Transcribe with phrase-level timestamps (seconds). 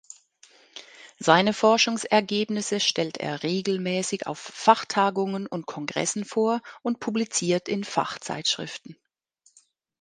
[1.19, 8.97] Seine Forschungsergebnisse stellt er regelmäßig auf Fachtagungen und Kongressen vor und publiziert in Fachzeitschriften.